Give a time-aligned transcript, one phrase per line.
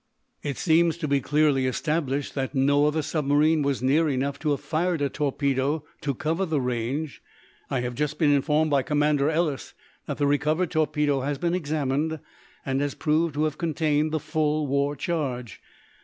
[0.41, 4.59] "It seems to be clearly established that no other submarine was near enough to have
[4.61, 7.21] fired a torpedo to cover the range
[7.69, 9.75] I have just been informed by Commander Ellis
[10.07, 12.19] that the recovered torpedo has been examined,
[12.65, 15.61] and has proved to have contained the full war charge.